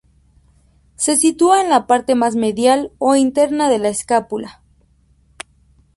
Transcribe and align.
Se 0.95 1.15
sitúa 1.15 1.61
en 1.61 1.69
la 1.69 1.85
parte 1.85 2.15
más 2.15 2.35
medial 2.35 2.91
o 2.97 3.15
interna 3.15 3.69
de 3.69 3.77
la 3.77 3.89
escápula. 3.89 4.63